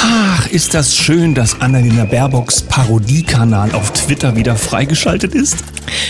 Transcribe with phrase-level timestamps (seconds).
[0.00, 5.64] Ach, ist das schön, dass Annalena Baerbocks Parodiekanal auf Twitter wieder freigeschaltet ist?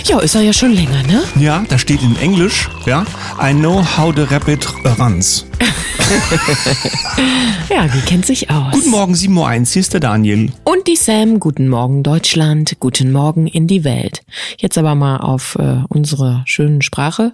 [0.05, 1.23] Ja, ist er ja schon länger, ne?
[1.37, 3.07] Ja, da steht in Englisch, ja,
[3.43, 4.67] I know how the rabbit
[4.99, 5.47] runs.
[7.71, 8.73] ja, die kennt sich aus.
[8.73, 10.53] Guten Morgen, 7.01 Uhr, hier ist der Daniel.
[10.65, 14.23] Und die Sam, guten Morgen Deutschland, guten Morgen in die Welt.
[14.59, 17.33] Jetzt aber mal auf äh, unsere schönen Sprache.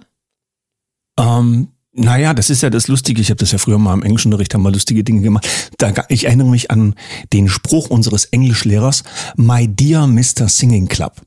[1.19, 3.21] Ähm, naja, das ist ja das Lustige.
[3.21, 5.47] Ich habe das ja früher mal im Englischunterricht, haben wir lustige Dinge gemacht.
[5.77, 6.95] Da, ich erinnere mich an
[7.31, 9.03] den Spruch unseres Englischlehrers,
[9.37, 10.49] My dear Mr.
[10.49, 11.21] Singing Club.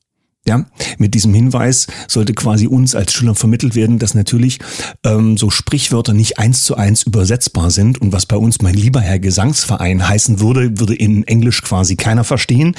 [0.46, 0.64] Ja,
[0.96, 4.58] mit diesem Hinweis sollte quasi uns als Schülern vermittelt werden, dass natürlich
[5.04, 9.00] ähm, so Sprichwörter nicht eins zu eins übersetzbar sind und was bei uns mein lieber
[9.00, 12.74] Herr Gesangsverein heißen würde, würde in Englisch quasi keiner verstehen.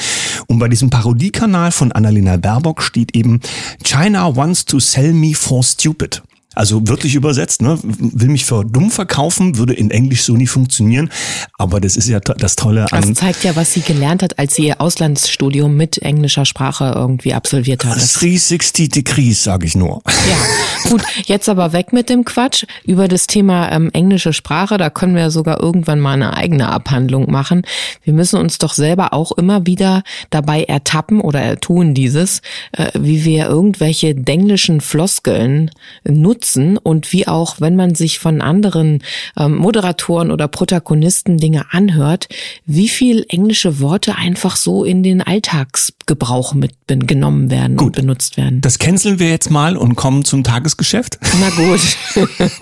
[0.47, 3.39] Und bei diesem Parodiekanal von Annalena Baerbock steht eben
[3.83, 6.23] China wants to sell me for stupid.
[6.59, 7.80] Also wirklich übersetzt, ne?
[7.81, 11.09] will mich für dumm verkaufen, würde in Englisch so nie funktionieren.
[11.58, 13.13] Aber das ist ja das Tolle an.
[13.13, 17.33] Das zeigt ja, was sie gelernt hat, als sie ihr Auslandsstudium mit englischer Sprache irgendwie
[17.33, 17.95] absolviert hat.
[17.95, 20.02] 360 Degrees, sage ich nur.
[20.06, 21.02] Ja, gut.
[21.23, 22.66] Jetzt aber weg mit dem Quatsch.
[22.83, 27.31] Über das Thema ähm, englische Sprache, da können wir sogar irgendwann mal eine eigene Abhandlung
[27.31, 27.61] machen.
[28.03, 32.42] Wir müssen uns doch selber auch immer wieder dabei ertappen oder tun dieses,
[32.73, 35.72] äh, wie wir irgendwelche denglischen Floskeln
[36.03, 39.03] nutzen nutzen und wie auch, wenn man sich von anderen
[39.38, 42.30] ähm, Moderatoren oder Protagonisten Dinge anhört,
[42.66, 47.97] wie viel englische Worte einfach so in den Alltagsgebrauch mitgenommen werden gut.
[47.97, 48.61] und benutzt werden.
[48.61, 51.20] Das canceln wir jetzt mal und kommen zum Tagesgeschäft.
[51.39, 51.81] Na gut.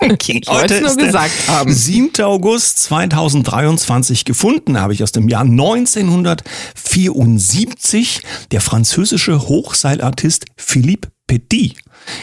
[0.00, 0.42] okay.
[0.46, 1.72] Heute ist nur gesagt haben.
[1.72, 2.22] 7.
[2.22, 11.76] August 2023 gefunden habe ich aus dem Jahr 1974 der französische Hochseilartist Philippe Petit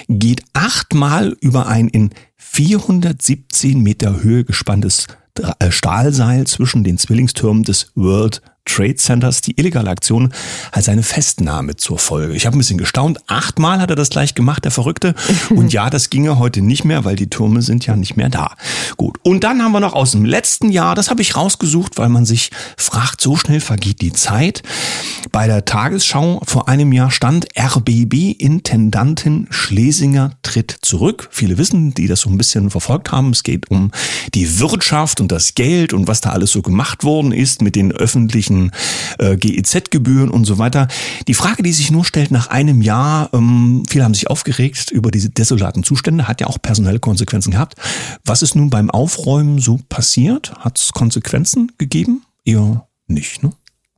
[0.08, 5.08] geht achtmal über ein in 417 Meter Höhe gespanntes
[5.60, 9.42] äh, Stahlseil zwischen den Zwillingstürmen des World Trade Centers.
[9.42, 10.34] Die illegale Aktion
[10.72, 12.36] hat seine Festnahme zur Folge.
[12.36, 13.20] Ich habe ein bisschen gestaunt.
[13.28, 15.16] Achtmal hat er das gleich gemacht, der Verrückte.
[15.52, 18.56] Und ja, das ginge heute nicht mehr, weil die Türme sind ja nicht mehr da.
[18.98, 19.18] Gut.
[19.24, 22.26] Und dann haben wir noch aus dem letzten Jahr, das habe ich rausgesucht, weil man
[22.26, 24.64] sich fragt, so schnell vergeht die Zeit.
[25.32, 31.28] Bei der Tagesschau vor einem Jahr stand RBB-Intendantin Schlesinger tritt zurück.
[31.32, 33.32] Viele wissen, die das so ein bisschen verfolgt haben.
[33.32, 33.92] Es geht um
[34.34, 37.92] die Wirtschaft und das Geld und was da alles so gemacht worden ist mit den
[37.92, 38.72] öffentlichen ganzen
[39.20, 40.88] äh, GEZ-Gebühren und so weiter.
[41.28, 45.12] Die Frage, die sich nur stellt nach einem Jahr, ähm, viele haben sich aufgeregt über
[45.12, 47.76] diese desolaten Zustände, hat ja auch personelle Konsequenzen gehabt.
[48.24, 50.54] Was ist nun beim Aufräumen so passiert?
[50.60, 52.24] Hat es Konsequenzen gegeben?
[52.46, 53.52] Eher nicht, ne?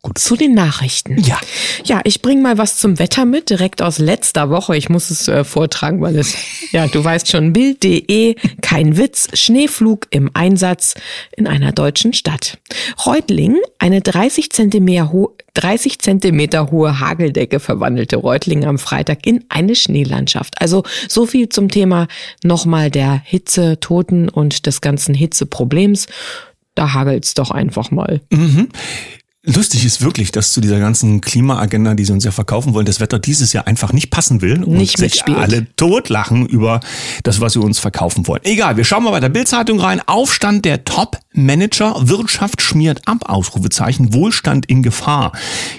[0.03, 0.19] Gut.
[0.19, 1.18] Zu den Nachrichten.
[1.19, 1.40] Ja.
[1.84, 4.78] Ja, ich bringe mal was zum Wetter mit, direkt aus letzter Woche.
[4.78, 6.35] Ich muss es äh, vortragen, weil es,
[6.72, 10.94] ja, du weißt schon, Bild.de, kein Witz, Schneeflug im Einsatz
[11.35, 12.59] in einer deutschen Stadt.
[13.06, 19.75] Reutling, eine 30 Zentimeter, ho 30 Zentimeter hohe Hageldecke verwandelte Reutling am Freitag in eine
[19.75, 20.62] Schneelandschaft.
[20.62, 22.08] Also so viel zum Thema
[22.44, 26.06] nochmal der Hitze, Toten und des ganzen Hitzeproblems.
[26.75, 28.22] Da hagelt's doch einfach mal.
[28.29, 28.69] Mhm.
[29.50, 33.00] Lustig ist wirklich, dass zu dieser ganzen Klimaagenda, die sie uns ja verkaufen wollen, das
[33.00, 35.38] Wetter dieses Jahr einfach nicht passen will und nicht sich mitspielt.
[35.38, 36.81] alle totlachen über
[37.24, 38.41] das, was sie uns verkaufen wollen.
[38.44, 40.02] Egal, wir schauen mal bei der Bildzeitung rein.
[40.06, 45.31] Aufstand der Top-Manager, Wirtschaft schmiert ab, Ausrufezeichen, Wohlstand in Gefahr.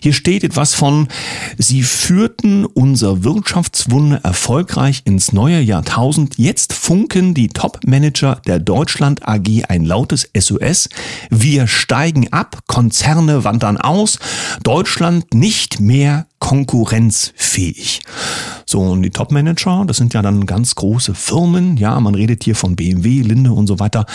[0.02, 1.08] Hier steht etwas von,
[1.58, 6.38] sie führten unser Wirtschaftswunder erfolgreich ins neue Jahrtausend.
[6.38, 10.88] Jetzt funken die Top-Manager der Deutschland AG ein lautes SOS.
[11.28, 14.18] Wir steigen ab, Konzerne wandern aus,
[14.62, 18.00] Deutschland nicht mehr konkurrenzfähig.
[18.66, 22.54] So, und die Top-Manager, das sind ja dann ganz große Firmen, ja, man redet hier
[22.54, 24.06] von BMW, Linde und so weiter.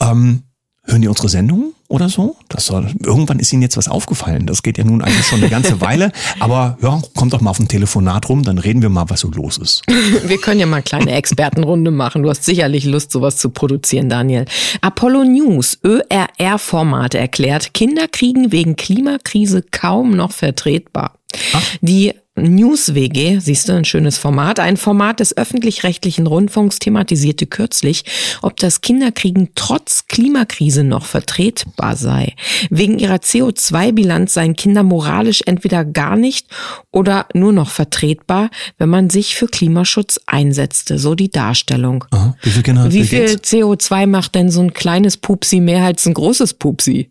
[0.00, 0.42] Ähm,
[0.84, 2.36] hören die unsere Sendung oder so?
[2.48, 4.46] Das soll, irgendwann ist ihnen jetzt was aufgefallen.
[4.46, 6.12] Das geht ja nun eigentlich schon eine ganze Weile.
[6.40, 9.30] Aber ja, kommt doch mal auf ein Telefonat rum, dann reden wir mal, was so
[9.30, 9.82] los ist.
[10.26, 12.22] Wir können ja mal eine kleine Expertenrunde machen.
[12.22, 14.46] Du hast sicherlich Lust, sowas zu produzieren, Daniel.
[14.80, 21.12] Apollo News, ÖRR-Format erklärt, Kinder kriegen wegen Klimakrise kaum noch vertretbar.
[21.52, 21.62] Ach.
[21.80, 24.60] Die News-WG, siehst du, ein schönes Format.
[24.60, 28.04] Ein Format des öffentlich-rechtlichen Rundfunks thematisierte kürzlich,
[28.42, 32.34] ob das Kinderkriegen trotz Klimakrise noch vertretbar sei.
[32.70, 36.46] Wegen ihrer CO2-Bilanz seien Kinder moralisch entweder gar nicht
[36.90, 40.98] oder nur noch vertretbar, wenn man sich für Klimaschutz einsetzte.
[40.98, 42.04] So die Darstellung.
[42.10, 42.36] Aha.
[42.42, 46.14] Wie viel, Kinder Wie viel CO2 macht denn so ein kleines Pupsi mehr als ein
[46.14, 47.10] großes Pupsi?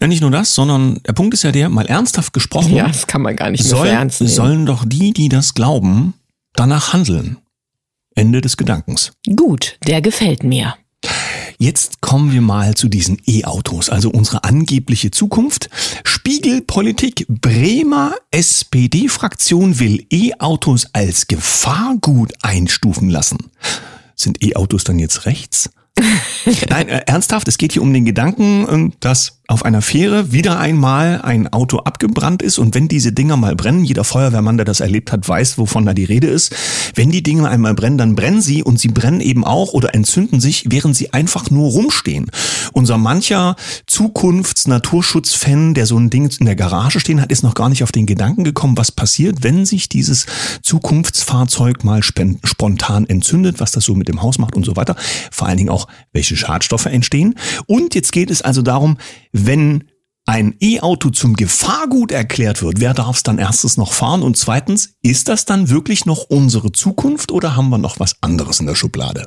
[0.00, 2.74] Ja, nicht nur das, sondern der Punkt ist ja der, mal ernsthaft gesprochen.
[2.74, 4.32] Ja, das kann man gar nicht mehr soll, ernst nehmen.
[4.54, 6.14] Sollen doch die, die das glauben,
[6.54, 7.38] danach handeln.
[8.14, 9.10] Ende des Gedankens.
[9.34, 10.76] Gut, der gefällt mir.
[11.58, 15.70] Jetzt kommen wir mal zu diesen E-Autos, also unsere angebliche Zukunft.
[16.04, 17.26] Spiegelpolitik.
[17.28, 23.50] Bremer SPD-Fraktion will E-Autos als Gefahrgut einstufen lassen.
[24.14, 25.68] Sind E-Autos dann jetzt rechts?
[26.68, 30.58] Nein, äh, ernsthaft, es geht hier um den Gedanken, äh, dass auf einer Fähre wieder
[30.58, 34.80] einmal ein Auto abgebrannt ist und wenn diese Dinger mal brennen, jeder Feuerwehrmann, der das
[34.80, 36.54] erlebt hat, weiß, wovon da die Rede ist.
[36.94, 40.40] Wenn die Dinge einmal brennen, dann brennen sie und sie brennen eben auch oder entzünden
[40.40, 42.30] sich, während sie einfach nur rumstehen.
[42.72, 43.56] Unser mancher
[43.86, 47.92] Zukunfts-Naturschutz-Fan, der so ein Ding in der Garage stehen hat, ist noch gar nicht auf
[47.92, 50.24] den Gedanken gekommen, was passiert, wenn sich dieses
[50.62, 54.96] Zukunftsfahrzeug mal spontan entzündet, was das so mit dem Haus macht und so weiter.
[55.30, 57.34] Vor allen Dingen auch, welche Schadstoffe entstehen.
[57.66, 58.96] Und jetzt geht es also darum,
[59.34, 59.84] wenn
[60.26, 64.22] ein E-Auto zum Gefahrgut erklärt wird, wer darf es dann erstens noch fahren?
[64.22, 68.60] Und zweitens, ist das dann wirklich noch unsere Zukunft oder haben wir noch was anderes
[68.60, 69.26] in der Schublade?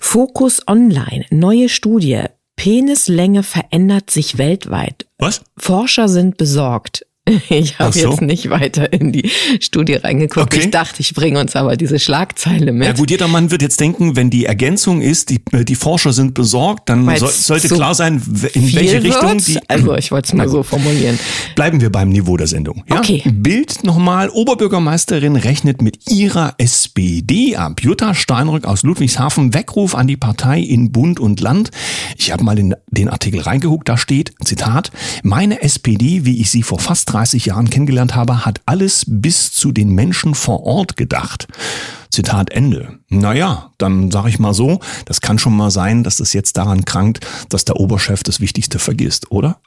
[0.00, 2.24] Fokus Online, neue Studie.
[2.56, 5.06] Penislänge verändert sich weltweit.
[5.18, 5.42] Was?
[5.56, 7.04] Forscher sind besorgt.
[7.48, 8.10] Ich habe so.
[8.10, 9.30] jetzt nicht weiter in die
[9.60, 10.54] Studie reingeguckt.
[10.54, 10.60] Okay.
[10.64, 12.86] Ich dachte, ich bringe uns aber diese Schlagzeile mit.
[12.86, 16.34] Ja gut, jeder Mann wird jetzt denken, wenn die Ergänzung ist, die, die Forscher sind
[16.34, 18.22] besorgt, dann soll, sollte so klar sein,
[18.52, 19.58] in welche Richtung die...
[19.68, 21.18] Also ich wollte es mal so formulieren.
[21.54, 22.84] Bleiben wir beim Niveau der Sendung.
[22.88, 22.98] Ja?
[22.98, 23.22] Okay.
[23.26, 24.30] Bild nochmal.
[24.30, 27.82] Oberbürgermeisterin rechnet mit ihrer SPD ab.
[27.82, 29.52] Jutta Steinrück aus Ludwigshafen.
[29.52, 31.70] Weckruf an die Partei in Bund und Land.
[32.16, 33.88] Ich habe mal in den Artikel reingeguckt.
[33.88, 34.90] Da steht, Zitat,
[35.22, 39.72] meine SPD, wie ich sie vor fast 30 Jahren kennengelernt habe, hat alles bis zu
[39.72, 41.48] den Menschen vor Ort gedacht.
[42.10, 43.00] Zitat Ende.
[43.08, 46.84] Naja, dann sage ich mal so, das kann schon mal sein, dass es jetzt daran
[46.84, 49.60] krankt, dass der Oberchef das Wichtigste vergisst, oder?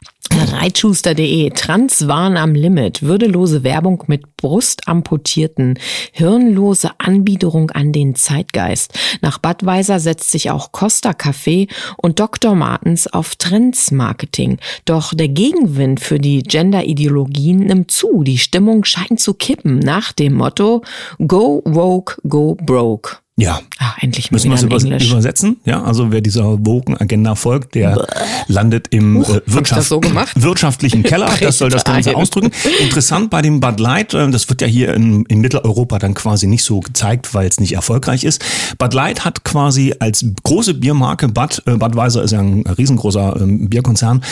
[0.61, 5.79] Reitschuster.de Transwahn am Limit, würdelose Werbung mit Brustamputierten,
[6.11, 8.93] hirnlose Anbiederung an den Zeitgeist.
[9.21, 11.67] Nach Budweiser setzt sich auch Costa Café
[11.97, 12.55] und Dr.
[12.55, 14.59] Martens auf Trendsmarketing.
[14.85, 18.23] Doch der Gegenwind für die Gender-Ideologien nimmt zu.
[18.23, 20.83] Die Stimmung scheint zu kippen nach dem Motto
[21.25, 23.20] Go woke, go broke.
[23.41, 23.59] Ja.
[23.79, 25.11] Ah, endlich mal Müssen wir es wieder in über, Englisch.
[25.11, 25.57] übersetzen?
[25.65, 28.07] Ja, also wer dieser Woken-Agenda folgt, der
[28.47, 30.01] landet im Huch, äh, Wirtschaft, so
[30.35, 31.29] wirtschaftlichen Keller.
[31.41, 32.51] Das soll das Ganze ausdrücken.
[32.81, 36.45] Interessant bei dem Bud Light, äh, das wird ja hier in, in Mitteleuropa dann quasi
[36.45, 38.43] nicht so gezeigt, weil es nicht erfolgreich ist.
[38.77, 43.69] Bud Light hat quasi als große Biermarke, Bud, äh, Budweiser ist ja ein riesengroßer ähm,
[43.69, 44.23] Bierkonzern,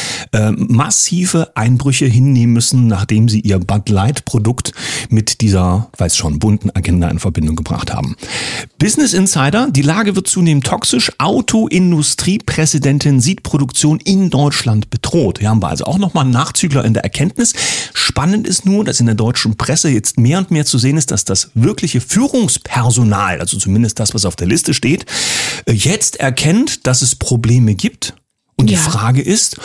[0.56, 4.73] massive Einbrüche hinnehmen müssen, nachdem sie ihr Bud Light Produkt
[5.09, 8.15] mit dieser, weiß schon, bunten Agenda in Verbindung gebracht haben.
[9.00, 11.10] Business Insider, die Lage wird zunehmend toxisch.
[11.19, 15.40] Autoindustriepräsidentin sieht Produktion in Deutschland bedroht.
[15.40, 17.54] Hier haben wir also auch nochmal einen Nachzügler in der Erkenntnis.
[17.94, 21.12] Spannend ist nur, dass in der deutschen Presse jetzt mehr und mehr zu sehen ist,
[21.12, 25.06] dass das wirkliche Führungspersonal, also zumindest das, was auf der Liste steht,
[25.66, 28.16] äh, jetzt erkennt, dass es Probleme gibt.
[28.57, 28.78] Und Ja.
[28.78, 29.56] die Frage ist,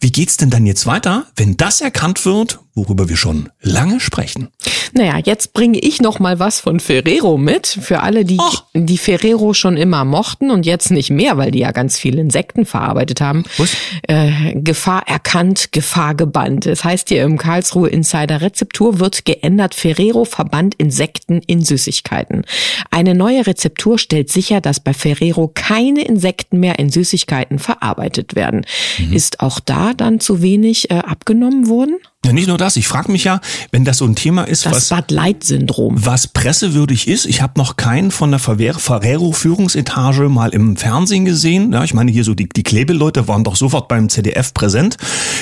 [0.00, 4.48] wie geht's denn dann jetzt weiter, wenn das erkannt wird, worüber wir schon lange sprechen?
[4.92, 7.66] Naja, jetzt bringe ich noch mal was von Ferrero mit.
[7.66, 8.64] Für alle, die Ach.
[8.74, 12.64] die Ferrero schon immer mochten und jetzt nicht mehr, weil die ja ganz viele Insekten
[12.64, 13.44] verarbeitet haben.
[13.58, 13.76] Was?
[14.02, 16.66] Äh, Gefahr erkannt, Gefahr gebannt.
[16.66, 19.74] Es heißt hier im Karlsruhe Insider Rezeptur wird geändert.
[19.74, 22.44] Ferrero verbannt Insekten in Süßigkeiten.
[22.90, 28.64] Eine neue Rezeptur stellt sicher, dass bei Ferrero keine Insekten mehr in Süßigkeiten verarbeitet werden.
[28.98, 29.12] Mhm.
[29.12, 31.98] Ist auch da dann zu wenig äh, abgenommen worden?
[32.28, 32.76] Ja, nicht nur das.
[32.76, 33.40] Ich frage mich ja,
[33.72, 35.94] wenn das so ein Thema ist, Das was Bud Light Syndrom.
[36.04, 37.26] was pressewürdig ist.
[37.26, 41.72] Ich habe noch keinen von der Ferrer- Ferrero-Führungsetage mal im Fernsehen gesehen.
[41.72, 44.96] Ja, ich meine, hier so die, die Klebeleute waren doch sofort beim ZDF präsent,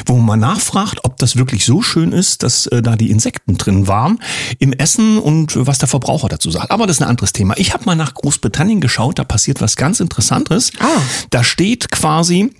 [0.07, 3.87] wo man nachfragt, ob das wirklich so schön ist, dass äh, da die Insekten drin
[3.89, 4.19] waren
[4.59, 6.71] im Essen und was der Verbraucher dazu sagt.
[6.71, 7.55] Aber das ist ein anderes Thema.
[7.57, 10.73] Ich habe mal nach Großbritannien geschaut, da passiert was ganz Interessantes.
[10.81, 10.87] Ah.
[11.31, 12.51] Da steht quasi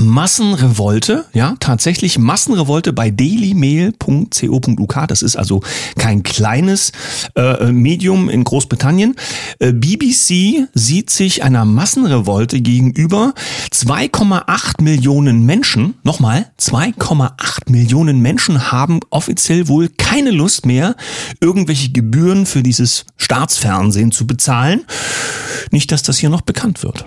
[0.00, 5.08] Massenrevolte, ja, tatsächlich Massenrevolte bei dailymail.co.uk.
[5.08, 5.62] Das ist also
[5.98, 6.92] kein kleines
[7.36, 9.14] äh, Medium in Großbritannien.
[9.58, 13.34] Äh, BBC sieht sich einer Massenrevolte gegenüber
[13.72, 15.94] 2,8 Millionen Menschen.
[16.02, 20.96] Nochmal, 2,8 Millionen Menschen haben offiziell wohl keine Lust mehr,
[21.40, 24.84] irgendwelche Gebühren für dieses Staatsfernsehen zu bezahlen.
[25.70, 27.06] Nicht, dass das hier noch bekannt wird.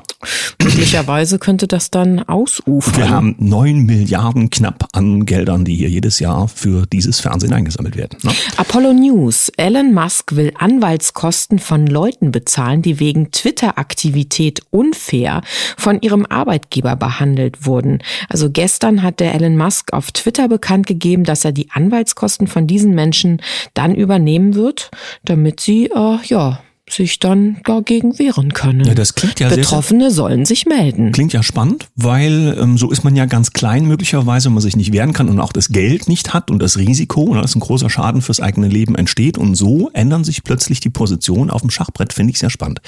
[0.62, 2.77] Möglicherweise könnte das dann ausufern.
[2.80, 7.96] Wir haben neun Milliarden knapp an Geldern, die hier jedes Jahr für dieses Fernsehen eingesammelt
[7.96, 8.20] werden.
[8.22, 8.32] Ne?
[8.58, 9.50] Apollo News.
[9.58, 15.42] Elon Musk will Anwaltskosten von Leuten bezahlen, die wegen Twitter-Aktivität unfair
[15.76, 18.00] von ihrem Arbeitgeber behandelt wurden.
[18.30, 22.68] Also gestern hat der Elon Musk auf Twitter bekannt gegeben, dass er die Anwaltskosten von
[22.68, 23.42] diesen Menschen
[23.74, 24.92] dann übernehmen wird,
[25.24, 28.86] damit sie, äh, ja, sich dann dagegen wehren können.
[28.86, 31.12] Ja, das klingt ja Betroffene sehr, sollen sich melden.
[31.12, 34.78] Klingt ja spannend, weil ähm, so ist man ja ganz klein möglicherweise, wenn man sich
[34.78, 37.60] nicht wehren kann und auch das Geld nicht hat und das Risiko, ne, dass ein
[37.60, 39.38] großer Schaden fürs eigene Leben entsteht.
[39.38, 42.80] Und so ändern sich plötzlich die Positionen auf dem Schachbrett, finde ich sehr spannend.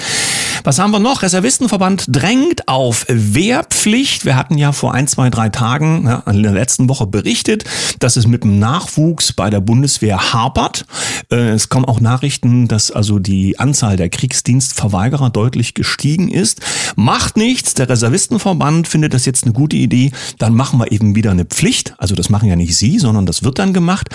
[0.64, 1.22] Was haben wir noch?
[1.22, 4.26] Reservistenverband drängt auf Wehrpflicht.
[4.26, 7.66] Wir hatten ja vor ein, zwei, drei Tagen ja, in der letzten Woche berichtet,
[8.00, 10.86] dass es mit dem Nachwuchs bei der Bundeswehr hapert.
[11.32, 16.62] Äh, es kommen auch Nachrichten, dass also die Anzahl Anzahl der Kriegsdienstverweigerer deutlich gestiegen ist.
[16.96, 21.32] Macht nichts, der Reservistenverband findet das jetzt eine gute Idee, dann machen wir eben wieder
[21.32, 21.96] eine Pflicht.
[21.98, 24.10] Also das machen ja nicht Sie, sondern das wird dann gemacht.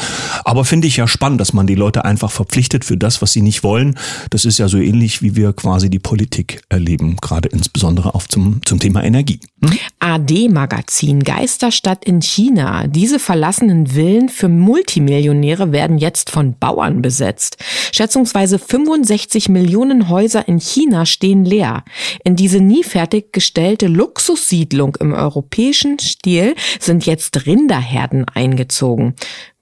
[0.44, 3.42] Aber finde ich ja spannend, dass man die Leute einfach verpflichtet für das, was sie
[3.42, 3.98] nicht wollen.
[4.30, 8.60] Das ist ja so ähnlich, wie wir quasi die Politik erleben, gerade insbesondere auch zum,
[8.64, 9.40] zum Thema Energie.
[9.64, 9.72] Hm?
[9.98, 12.86] AD-Magazin Geisterstadt in China.
[12.86, 17.56] Diese verlassenen Villen für Multimillionäre werden jetzt von Bauern besetzt.
[17.92, 21.84] Schätzungsweise 65 Millionen Millionen Häuser in China stehen leer.
[22.22, 29.14] In diese nie fertiggestellte Luxussiedlung im europäischen Stil sind jetzt Rinderherden eingezogen.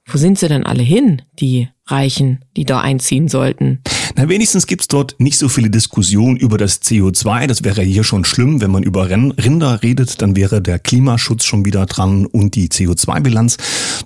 [0.04, 3.81] Wo sind sie denn alle hin, die Reichen, die da einziehen sollten?
[4.17, 7.47] Na, wenigstens gibt's dort nicht so viele Diskussionen über das CO2.
[7.47, 11.65] Das wäre hier schon schlimm, wenn man über Rinder redet, dann wäre der Klimaschutz schon
[11.65, 13.57] wieder dran und die CO2-Bilanz.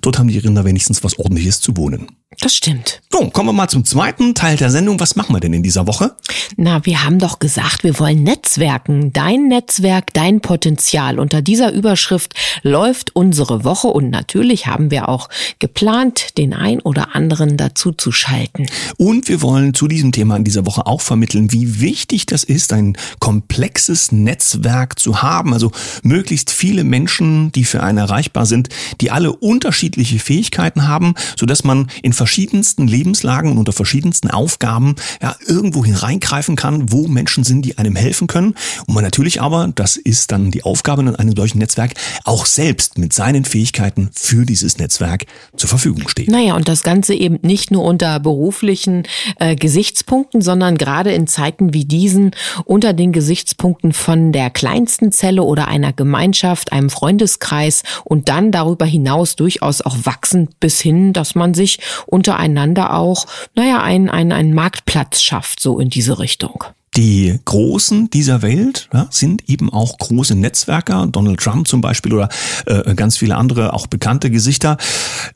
[0.01, 2.07] Dort haben die Rinder wenigstens was ordentliches zu wohnen.
[2.39, 3.01] Das stimmt.
[3.11, 4.99] So, kommen wir mal zum zweiten Teil der Sendung.
[4.99, 6.15] Was machen wir denn in dieser Woche?
[6.55, 9.11] Na, wir haben doch gesagt, wir wollen Netzwerken.
[9.11, 11.19] Dein Netzwerk, dein Potenzial.
[11.19, 15.29] Unter dieser Überschrift läuft unsere Woche und natürlich haben wir auch
[15.59, 18.67] geplant, den ein oder anderen dazu zu schalten.
[18.97, 22.73] Und wir wollen zu diesem Thema in dieser Woche auch vermitteln, wie wichtig das ist,
[22.73, 25.53] ein komplexes Netzwerk zu haben.
[25.53, 25.71] Also
[26.03, 28.69] möglichst viele Menschen, die für einen erreichbar sind,
[29.01, 35.35] die alle unterschiedliche Fähigkeiten haben, sodass man in verschiedensten Lebenslagen und unter verschiedensten Aufgaben ja,
[35.45, 38.55] irgendwo hineingreifen kann, wo Menschen sind, die einem helfen können.
[38.85, 41.93] Und man natürlich aber, das ist dann die Aufgabe in einem solchen Netzwerk,
[42.23, 46.29] auch selbst mit seinen Fähigkeiten für dieses Netzwerk zur Verfügung steht.
[46.29, 49.03] Naja, und das Ganze eben nicht nur unter beruflichen
[49.39, 52.31] äh, Gesichtspunkten, sondern gerade in Zeiten wie diesen
[52.65, 58.85] unter den Gesichtspunkten von der kleinsten Zelle oder einer Gemeinschaft, einem Freundeskreis und dann darüber
[58.85, 64.53] hinaus durchaus auch wachsend bis hin, dass man sich untereinander auch, naja, einen, einen, einen
[64.53, 66.63] Marktplatz schafft, so in diese Richtung.
[66.97, 72.27] Die Großen dieser Welt ja, sind eben auch große Netzwerker, Donald Trump zum Beispiel oder
[72.65, 74.77] äh, ganz viele andere auch bekannte Gesichter.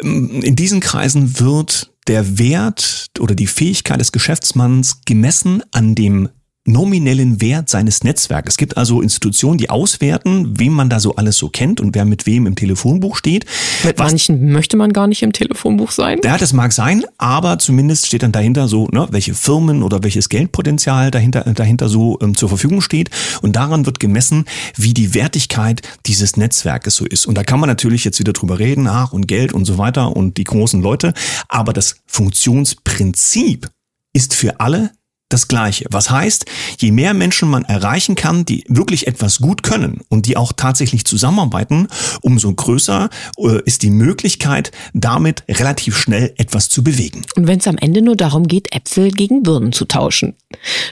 [0.02, 6.30] In diesen Kreisen wird der Wert oder die Fähigkeit des Geschäftsmanns gemessen an dem
[6.66, 8.54] nominellen Wert seines Netzwerks.
[8.54, 12.06] Es gibt also Institutionen, die auswerten, wem man da so alles so kennt und wer
[12.06, 13.46] mit wem im Telefonbuch steht.
[13.84, 16.20] Mit Was, manchen möchte man gar nicht im Telefonbuch sein.
[16.24, 20.30] Ja, das mag sein, aber zumindest steht dann dahinter so, ne, welche Firmen oder welches
[20.30, 23.10] Geldpotenzial dahinter, dahinter so ähm, zur Verfügung steht.
[23.42, 27.26] Und daran wird gemessen, wie die Wertigkeit dieses Netzwerkes so ist.
[27.26, 30.16] Und da kann man natürlich jetzt wieder drüber reden, ach und Geld und so weiter
[30.16, 31.14] und die großen Leute.
[31.48, 33.68] Aber das Funktionsprinzip
[34.14, 34.92] ist für alle
[35.34, 35.86] das Gleiche.
[35.90, 36.46] Was heißt,
[36.80, 41.06] je mehr Menschen man erreichen kann, die wirklich etwas gut können und die auch tatsächlich
[41.06, 41.88] zusammenarbeiten,
[42.22, 47.24] umso größer äh, ist die Möglichkeit, damit relativ schnell etwas zu bewegen.
[47.36, 50.36] Und wenn es am Ende nur darum geht, Äpfel gegen Birnen zu tauschen.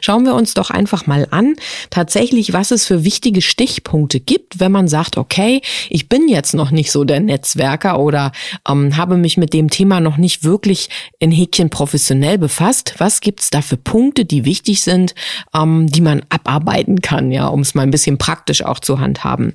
[0.01, 1.55] Schauen wir uns doch einfach mal an,
[1.89, 6.72] tatsächlich, was es für wichtige Stichpunkte gibt, wenn man sagt, okay, ich bin jetzt noch
[6.72, 8.31] nicht so der Netzwerker oder
[8.67, 12.96] ähm, habe mich mit dem Thema noch nicht wirklich in Häkchen professionell befasst.
[12.98, 15.15] Was gibt's da für Punkte, die wichtig sind,
[15.53, 19.53] ähm, die man abarbeiten kann, ja, um es mal ein bisschen praktisch auch zu handhaben.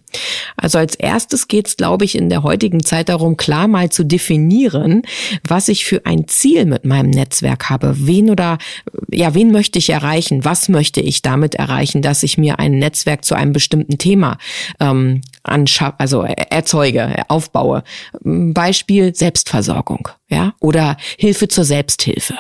[0.57, 4.04] Also als erstes geht es, glaube ich, in der heutigen Zeit darum, klar mal zu
[4.04, 5.02] definieren,
[5.47, 7.95] was ich für ein Ziel mit meinem Netzwerk habe.
[8.07, 8.59] Wen oder
[9.11, 10.45] ja, wen möchte ich erreichen?
[10.45, 14.38] Was möchte ich damit erreichen, dass ich mir ein Netzwerk zu einem bestimmten Thema
[14.81, 17.85] ähm, anschaff, also erzeuge, aufbaue?
[18.23, 22.35] Beispiel Selbstversorgung, ja, oder Hilfe zur Selbsthilfe.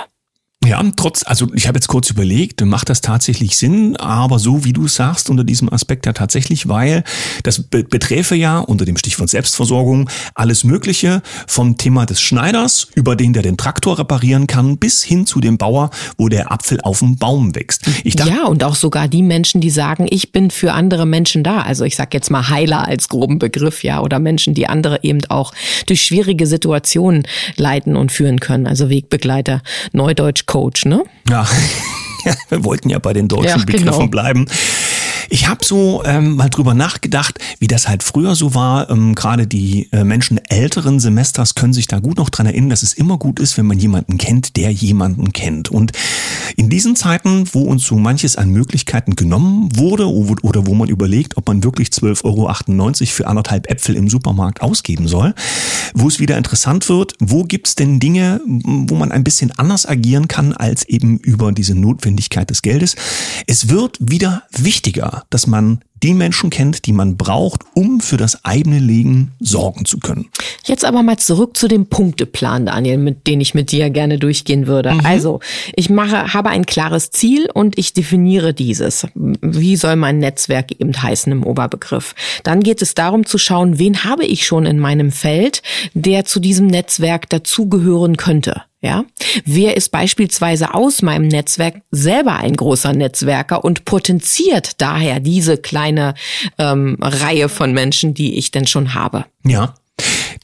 [0.66, 4.72] Ja, trotz, also ich habe jetzt kurz überlegt, macht das tatsächlich Sinn, aber so wie
[4.72, 7.04] du sagst, unter diesem Aspekt ja tatsächlich, weil
[7.42, 13.32] das beträfe ja unter dem Stichwort Selbstversorgung alles Mögliche vom Thema des Schneiders über den,
[13.32, 17.16] der den Traktor reparieren kann, bis hin zu dem Bauer, wo der Apfel auf dem
[17.16, 17.86] Baum wächst.
[18.02, 21.44] Ich dachte, ja, und auch sogar die Menschen, die sagen, ich bin für andere Menschen
[21.44, 21.60] da.
[21.60, 25.20] Also ich sag jetzt mal Heiler als groben Begriff, ja, oder Menschen, die andere eben
[25.28, 25.52] auch
[25.86, 28.66] durch schwierige Situationen leiten und führen können.
[28.66, 31.02] Also Wegbegleiter, Neudeutsch Coach, ne?
[31.28, 31.44] Ja.
[32.48, 34.06] wir wollten ja bei den deutschen ja, Begriffen genau.
[34.06, 34.46] bleiben.
[35.30, 38.90] Ich habe so ähm, mal drüber nachgedacht, wie das halt früher so war.
[38.90, 42.82] Ähm, Gerade die äh, Menschen älteren Semesters können sich da gut noch dran erinnern, dass
[42.82, 45.70] es immer gut ist, wenn man jemanden kennt, der jemanden kennt.
[45.70, 45.92] Und
[46.56, 51.36] in diesen Zeiten, wo uns so manches an Möglichkeiten genommen wurde oder wo man überlegt,
[51.36, 52.52] ob man wirklich 12,98 Euro
[53.06, 55.34] für anderthalb Äpfel im Supermarkt ausgeben soll,
[55.94, 60.28] wo es wieder interessant wird, wo gibt's denn Dinge, wo man ein bisschen anders agieren
[60.28, 62.96] kann als eben über diese Notwendigkeit des Geldes.
[63.46, 68.44] Es wird wieder wichtiger, dass man die Menschen kennt, die man braucht, um für das
[68.44, 70.26] eigene Leben sorgen zu können.
[70.64, 74.66] Jetzt aber mal zurück zu dem Punkteplan, Daniel, mit dem ich mit dir gerne durchgehen
[74.66, 74.92] würde.
[74.92, 75.00] Mhm.
[75.04, 75.40] Also,
[75.74, 79.06] ich mache, habe ein klares Ziel und ich definiere dieses.
[79.14, 82.14] Wie soll mein Netzwerk eben heißen im Oberbegriff?
[82.42, 85.62] Dann geht es darum zu schauen, wen habe ich schon in meinem Feld,
[85.94, 88.62] der zu diesem Netzwerk dazugehören könnte.
[88.84, 89.06] Ja,
[89.46, 96.12] wer ist beispielsweise aus meinem Netzwerk selber ein großer Netzwerker und potenziert daher diese kleine
[96.58, 99.24] ähm, Reihe von Menschen, die ich denn schon habe?
[99.42, 99.74] Ja.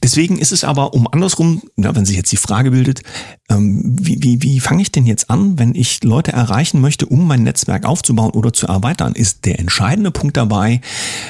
[0.03, 3.03] Deswegen ist es aber um andersrum, na, wenn sich jetzt die Frage bildet,
[3.49, 7.27] ähm, wie, wie, wie fange ich denn jetzt an, wenn ich Leute erreichen möchte, um
[7.27, 10.81] mein Netzwerk aufzubauen oder zu erweitern, ist der entscheidende Punkt dabei,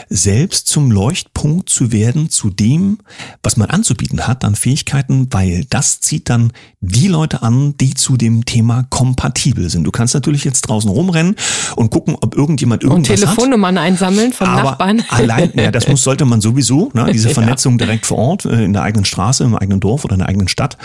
[0.10, 3.00] selbst zum Leuchtpunkt zu werden zu dem,
[3.44, 8.16] was man anzubieten hat an Fähigkeiten, weil das zieht dann die Leute an, die zu
[8.16, 9.84] dem Thema kompatibel sind.
[9.84, 11.36] Du kannst natürlich jetzt draußen rumrennen
[11.76, 15.04] und gucken, ob irgendjemand irgendwas und Telefonnummern hat, einsammeln von Nachbarn.
[15.10, 18.46] Allein, ja, das muss sollte man sowieso, ne, diese Vernetzung direkt vor Ort.
[18.46, 20.78] Äh, in der eigenen Straße, im eigenen Dorf oder in der eigenen Stadt.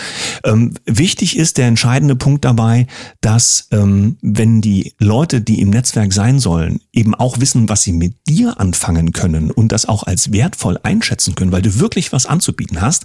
[0.44, 2.86] Ähm, wichtig ist der entscheidende Punkt dabei,
[3.20, 7.92] dass ähm, wenn die Leute, die im Netzwerk sein sollen, eben auch wissen, was sie
[7.92, 12.26] mit dir anfangen können und das auch als wertvoll einschätzen können, weil du wirklich was
[12.26, 13.04] anzubieten hast,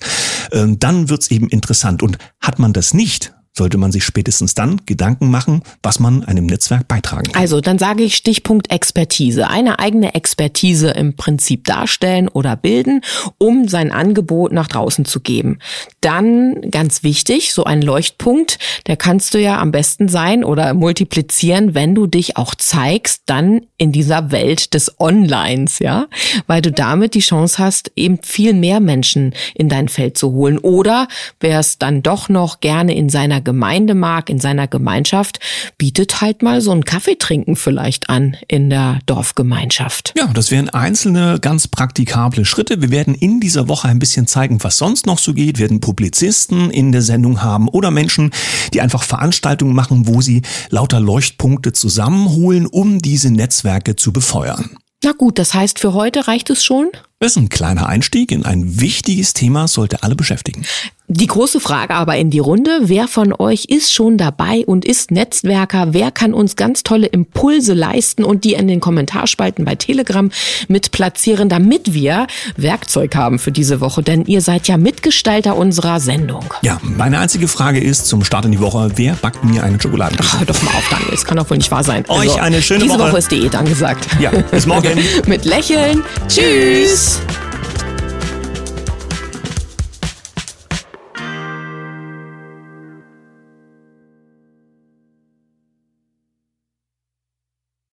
[0.51, 2.03] ähm, dann wird's eben interessant.
[2.03, 6.45] Und hat man das nicht, sollte man sich spätestens dann Gedanken machen, was man einem
[6.45, 7.41] Netzwerk beitragen kann.
[7.41, 9.49] Also dann sage ich Stichpunkt Expertise.
[9.49, 13.01] Eine eigene Expertise im Prinzip darstellen oder bilden,
[13.37, 15.59] um sein Angebot nach draußen zu geben.
[15.99, 21.75] Dann ganz wichtig, so ein Leuchtpunkt, der kannst du ja am besten sein oder multiplizieren,
[21.75, 26.07] wenn du dich auch zeigst, dann in dieser Welt des Onlines, ja,
[26.47, 30.57] weil du damit die Chance hast, eben viel mehr Menschen in dein Feld zu holen.
[30.57, 31.09] Oder
[31.41, 35.39] wer es dann doch noch gerne in seiner Gemeinde mag, in seiner Gemeinschaft,
[35.77, 40.13] bietet halt mal so ein Kaffeetrinken vielleicht an in der Dorfgemeinschaft.
[40.17, 42.81] Ja, das wären einzelne ganz praktikable Schritte.
[42.81, 45.57] Wir werden in dieser Woche ein bisschen zeigen, was sonst noch so geht.
[45.57, 48.31] Wir werden Publizisten in der Sendung haben oder Menschen,
[48.73, 54.77] die einfach Veranstaltungen machen, wo sie lauter Leuchtpunkte zusammenholen, um diese Netzwerke zu befeuern.
[55.03, 56.89] Na gut, das heißt, für heute reicht es schon?
[57.21, 60.65] Das ist ein kleiner Einstieg in ein wichtiges Thema, sollte alle beschäftigen.
[61.13, 65.11] Die große Frage aber in die Runde, wer von euch ist schon dabei und ist
[65.11, 65.87] Netzwerker?
[65.91, 70.31] Wer kann uns ganz tolle Impulse leisten und die in den Kommentarspalten bei Telegram
[70.69, 74.03] mit platzieren, damit wir Werkzeug haben für diese Woche?
[74.03, 76.45] Denn ihr seid ja Mitgestalter unserer Sendung.
[76.61, 80.39] Ja, meine einzige Frage ist zum Start in die Woche, wer backt mir einen Schokoladenkeks?
[80.39, 82.05] Hör doch mal auf, Daniel, das kann doch wohl nicht wahr sein.
[82.07, 82.99] Euch also, eine schöne diese Woche.
[82.99, 84.07] Diese Woche ist Diät angesagt.
[84.21, 84.97] Ja, bis morgen.
[85.27, 86.03] mit Lächeln.
[86.29, 87.10] Tschüss.
[87.11, 87.50] Peace.